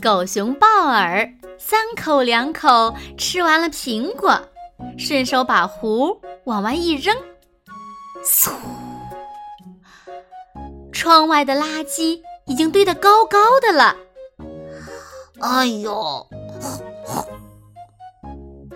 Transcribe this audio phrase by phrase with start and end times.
[0.00, 4.40] 狗熊鲍尔三口两口吃完了苹果，
[4.96, 7.14] 顺手把核往外一扔，
[8.24, 8.50] 嗖！
[10.90, 13.94] 窗外的垃圾已经堆得高高的了。
[15.40, 16.26] 哎呦！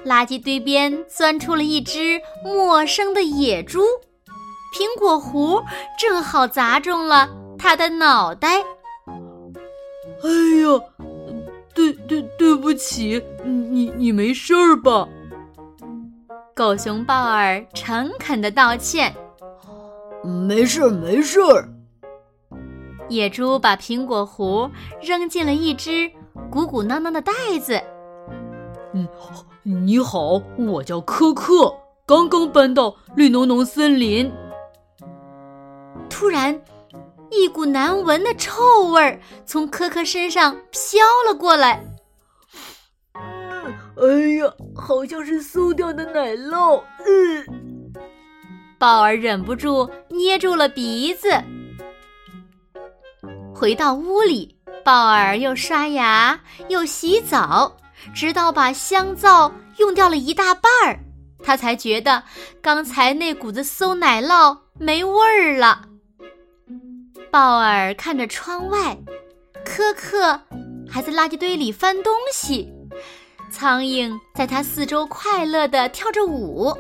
[0.04, 3.80] 垃圾堆边钻出了一只陌生的野猪，
[4.74, 5.64] 苹果核
[5.98, 8.60] 正好砸中了它的脑袋。
[10.22, 10.30] 哎
[10.62, 10.93] 呀！
[11.74, 15.08] 对对对不起，你你没事儿吧？
[16.54, 19.12] 狗熊鲍尔诚恳的道歉
[20.22, 21.68] ：“没事儿，没事儿。”
[23.10, 24.70] 野猪把苹果核
[25.02, 26.10] 扔进了一只
[26.50, 27.78] 鼓鼓囊囊的袋子。
[28.92, 29.06] 嗯，
[29.62, 31.74] 你好，我叫科克，
[32.06, 34.32] 刚刚搬到绿浓浓森林。
[36.08, 36.58] 突然。
[37.36, 41.82] 一股难闻的臭味儿从科科身上飘了过来。
[43.96, 44.06] 哎
[44.38, 46.82] 呀，好像是馊掉的奶酪。
[47.06, 47.92] 嗯，
[48.78, 51.28] 鲍尔忍不住捏住了鼻子。
[53.54, 57.76] 回到屋里，鲍尔又刷牙又洗澡，
[58.14, 60.98] 直到把香皂用掉了一大半儿，
[61.42, 62.22] 他才觉得
[62.60, 65.82] 刚才那股子馊奶酪没味儿了。
[67.34, 68.96] 鲍尔看着窗外，
[69.64, 70.40] 科克
[70.88, 72.72] 还在垃圾堆里翻东西，
[73.50, 76.72] 苍蝇在他四周快乐地跳着舞。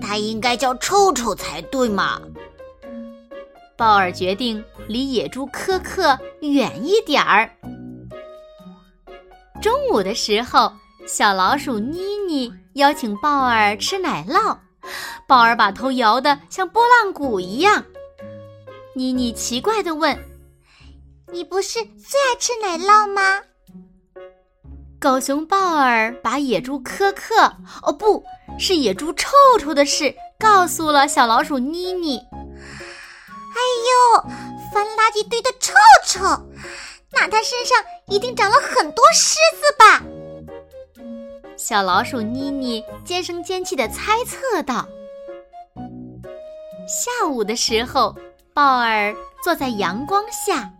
[0.00, 2.22] 他应该叫臭臭才对嘛。
[3.76, 7.50] 鲍尔决定离野猪科克远一点儿。
[9.60, 10.72] 中午的时候，
[11.08, 14.56] 小老鼠妮妮邀请鲍尔吃奶酪，
[15.26, 17.84] 鲍尔把头摇得像拨浪鼓一样。
[18.92, 20.18] 妮妮奇怪地问
[21.32, 23.40] ：“你不是最爱吃奶酪吗？”
[25.00, 28.22] 狗熊鲍尔把野猪科克（哦，不
[28.58, 32.18] 是野猪臭臭）的事告诉了小老鼠妮妮。
[33.54, 33.58] “哎
[33.88, 34.22] 呦，
[34.74, 35.72] 翻垃圾堆的臭
[36.04, 36.20] 臭，
[37.12, 37.78] 那它身上
[38.08, 40.02] 一定长了很多虱子吧？”
[41.56, 44.88] 小老鼠妮妮尖声尖气地猜测道。
[46.88, 48.16] 下午的时候。
[48.60, 50.70] 鲍尔坐在阳光下，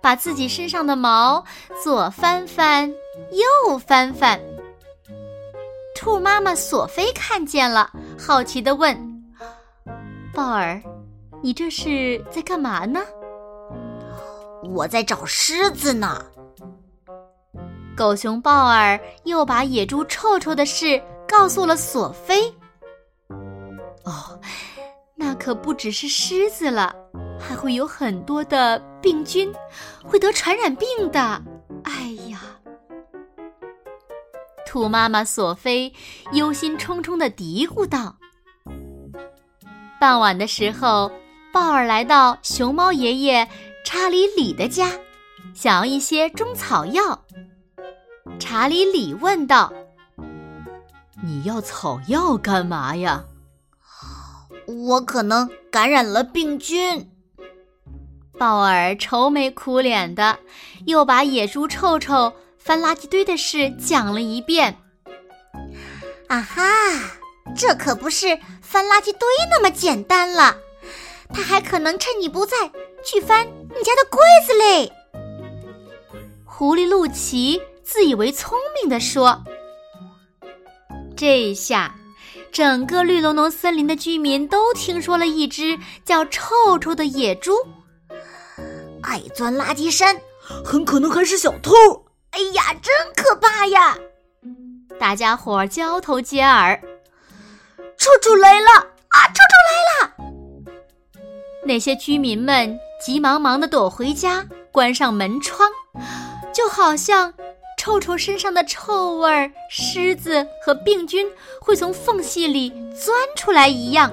[0.00, 1.44] 把自己身上的毛
[1.82, 2.88] 左翻翻，
[3.32, 4.40] 右翻翻。
[5.96, 8.96] 兔妈妈索菲看见了，好奇地问
[10.32, 10.80] ：“鲍尔，
[11.42, 13.00] 你这是在干嘛呢
[14.72, 16.24] ？”“我在找狮子呢。”
[17.98, 22.48] 狗熊鲍尔又把野猪臭臭的事告诉了索菲。
[24.06, 24.38] “哦，
[25.16, 26.94] 那可不只是狮子了。”
[27.46, 29.52] 还会有很多的病菌，
[30.02, 31.20] 会得传染病的。
[31.84, 32.40] 哎呀，
[34.66, 35.92] 兔妈妈索菲
[36.32, 38.16] 忧心忡忡的嘀咕道。
[40.00, 41.12] 傍晚的时候，
[41.52, 43.46] 鲍尔来到熊猫爷爷
[43.84, 44.90] 查理里的家，
[45.54, 47.18] 想要一些中草药。
[48.38, 49.72] 查理里问道
[51.22, 53.22] ：“你要草药干嘛呀
[54.66, 57.08] ？”“我可能感染了病菌。”
[58.38, 60.38] 鲍尔愁眉苦脸的，
[60.86, 64.76] 又把野猪臭臭翻垃圾堆的事讲了一遍。
[66.26, 66.62] 啊哈，
[67.56, 70.56] 这可不是翻垃圾堆那么简单了，
[71.32, 72.56] 他还可能趁你不在
[73.04, 74.90] 去翻你家的柜子嘞。
[76.44, 79.40] 狐狸露奇自以为聪明的说
[81.16, 81.94] ：“这下，
[82.50, 87.52] 整个绿浓浓森林的居民都听说了一只叫臭臭的野猪。”
[89.04, 90.20] 爱钻垃圾山，
[90.64, 91.72] 很可能还是小偷。
[92.30, 93.96] 哎呀，真可怕呀！
[94.98, 96.80] 大家伙儿交头接耳，
[97.96, 98.70] 臭臭来了
[99.08, 99.18] 啊！
[99.28, 100.14] 臭臭来了！
[101.64, 105.68] 那些居民们急忙忙的躲回家，关上门窗，
[106.52, 107.32] 就好像
[107.78, 111.30] 臭臭身上的臭味儿、虱子和病菌
[111.60, 114.12] 会从缝隙里钻出来一样。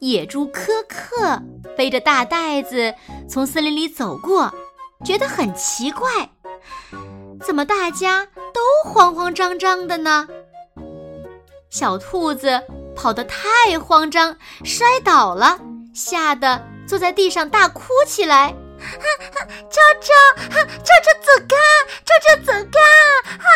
[0.00, 1.40] 野猪科克
[1.76, 2.94] 背着大袋子
[3.28, 4.52] 从森林里走过，
[5.04, 6.08] 觉得很奇怪，
[7.44, 10.28] 怎么大家都慌慌张张的呢？
[11.70, 12.62] 小兔子
[12.94, 15.58] 跑得太慌张，摔倒了，
[15.92, 18.54] 吓得坐在地上大哭起来。
[19.70, 20.12] 舅舅，
[20.82, 21.56] 舅舅走开，
[22.04, 22.78] 舅舅走开！
[23.38, 23.46] 哈！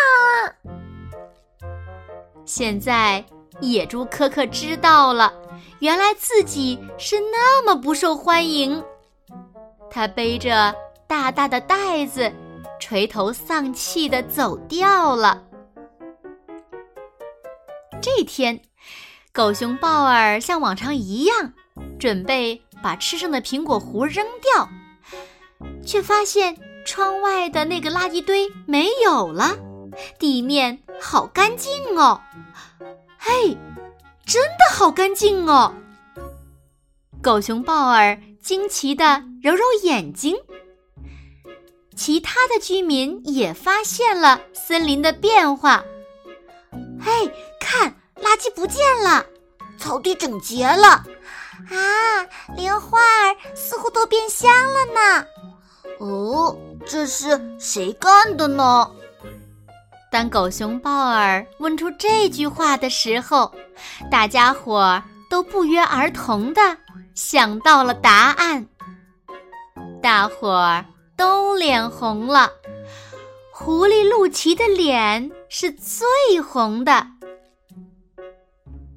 [2.45, 3.23] 现在
[3.61, 5.33] 野猪科克知道了，
[5.81, 8.83] 原来自己是那么不受欢迎。
[9.91, 10.75] 他背着
[11.07, 12.33] 大大的袋子，
[12.79, 15.43] 垂头丧气的走掉了。
[18.01, 18.61] 这天，
[19.33, 21.53] 狗熊鲍尔像往常一样，
[21.99, 24.69] 准备把吃剩的苹果核扔掉。
[25.85, 29.57] 却发现窗外的那个垃圾堆没有了，
[30.19, 32.21] 地面好干净哦！
[33.19, 33.57] 嘿，
[34.29, 35.73] 真的好干净哦！
[37.23, 40.37] 狗熊鲍尔惊奇的揉揉眼睛。
[41.97, 45.83] 其他的居民也发现了森林的变化。
[47.01, 49.25] 嘿，看，垃圾不见了，
[49.79, 50.89] 草地整洁了，
[51.71, 55.27] 啊，连花儿似乎都变香了呢。
[56.01, 56.55] 哦，
[56.87, 58.91] 这是谁干的呢？
[60.19, 63.55] 当狗熊鲍尔问出这句话的时候，
[64.11, 65.01] 大家伙儿
[65.31, 66.61] 都不约而同的
[67.15, 68.67] 想到了答案。
[70.03, 70.85] 大伙儿
[71.17, 72.51] 都脸红了，
[73.53, 77.07] 狐狸露奇的脸是最红的。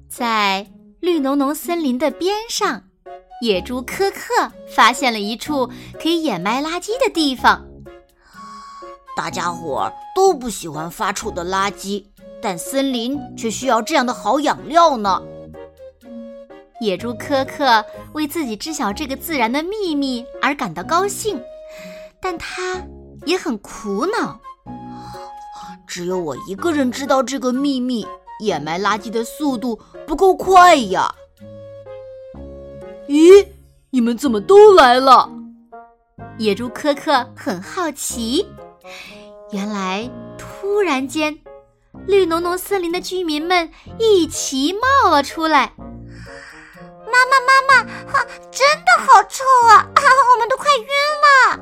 [0.08, 0.66] 在
[0.98, 2.82] 绿浓浓森林的边上。
[3.42, 5.70] 野猪科克发现了一处
[6.00, 7.64] 可以掩埋垃圾的地方。
[9.16, 12.04] 大家伙儿都不喜欢发臭的垃圾，
[12.40, 15.22] 但森林却需要这样的好养料呢。
[16.80, 21.40] 野猪科克为自己知晓这个自然的秘密而感到高兴，
[22.20, 22.82] 但他
[23.24, 24.40] 也很苦恼。
[25.86, 28.06] 只有我一个人知道这个秘密，
[28.40, 31.14] 掩埋垃圾的速度不够快呀。
[33.06, 33.46] 咦，
[33.90, 35.30] 你们怎么都来了？
[36.38, 38.48] 野猪科克很好奇。
[39.50, 41.38] 原来，突然间，
[42.06, 45.72] 绿浓浓森林的居民们一齐冒了出来。
[45.78, 49.76] 妈妈，妈妈，哈，真的好臭啊！
[49.94, 50.02] 啊，
[50.34, 50.86] 我们都快晕
[51.22, 51.60] 了。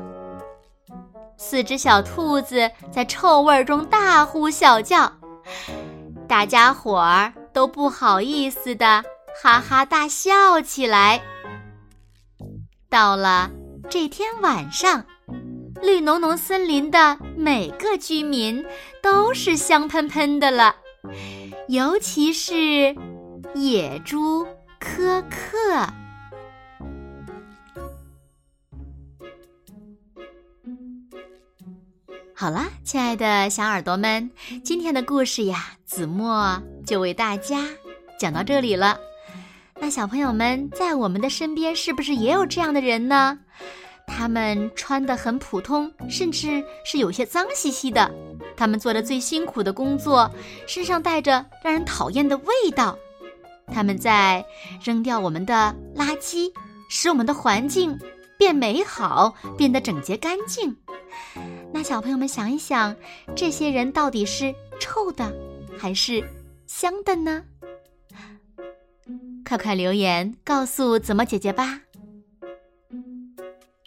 [1.36, 5.12] 四只小兔子在臭味中大呼小叫，
[6.28, 9.02] 大家伙儿都不好意思的
[9.42, 11.20] 哈哈大笑起来。
[12.88, 13.50] 到了
[13.88, 15.04] 这天晚上，
[15.82, 18.64] 绿浓浓森林的每个居民
[19.02, 20.76] 都是香喷喷的了，
[21.68, 22.94] 尤其是
[23.54, 24.46] 野猪
[24.78, 25.86] 科克。
[32.34, 34.30] 好了，亲爱的小耳朵们，
[34.64, 37.66] 今天的故事呀，子墨就为大家
[38.18, 38.98] 讲到这里了。
[39.78, 43.40] 那小朋友们在我们的身边是不是也有这样的人呢？
[44.12, 48.10] 他们穿的很普通，甚至是有些脏兮兮的。
[48.56, 50.30] 他们做着最辛苦的工作，
[50.66, 52.98] 身上带着让人讨厌的味道。
[53.72, 54.44] 他们在
[54.82, 56.52] 扔掉我们的垃圾，
[56.90, 57.98] 使我们的环境
[58.36, 60.76] 变美好，变得整洁干净。
[61.72, 62.94] 那小朋友们想一想，
[63.34, 65.32] 这些人到底是臭的，
[65.78, 66.22] 还是
[66.66, 67.44] 香的呢？
[69.48, 71.80] 快快留言告诉子墨姐姐吧！